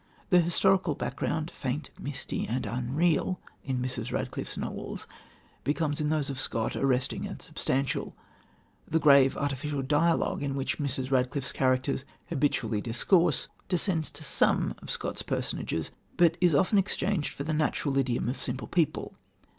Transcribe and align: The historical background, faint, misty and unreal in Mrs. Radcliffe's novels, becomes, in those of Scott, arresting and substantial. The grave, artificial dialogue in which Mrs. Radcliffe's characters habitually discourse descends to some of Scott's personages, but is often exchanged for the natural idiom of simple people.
The 0.31 0.41
historical 0.41 0.95
background, 0.95 1.51
faint, 1.51 1.91
misty 1.99 2.47
and 2.47 2.65
unreal 2.65 3.39
in 3.63 3.77
Mrs. 3.77 4.11
Radcliffe's 4.11 4.57
novels, 4.57 5.05
becomes, 5.63 6.01
in 6.01 6.09
those 6.09 6.31
of 6.31 6.39
Scott, 6.39 6.75
arresting 6.75 7.27
and 7.27 7.39
substantial. 7.39 8.15
The 8.87 8.97
grave, 8.97 9.37
artificial 9.37 9.83
dialogue 9.83 10.41
in 10.41 10.55
which 10.55 10.79
Mrs. 10.79 11.11
Radcliffe's 11.11 11.51
characters 11.51 12.03
habitually 12.29 12.81
discourse 12.81 13.47
descends 13.69 14.09
to 14.13 14.23
some 14.23 14.73
of 14.81 14.89
Scott's 14.89 15.21
personages, 15.21 15.91
but 16.17 16.35
is 16.41 16.55
often 16.55 16.79
exchanged 16.79 17.31
for 17.33 17.43
the 17.43 17.53
natural 17.53 17.95
idiom 17.99 18.27
of 18.27 18.37
simple 18.37 18.67
people. 18.67 19.13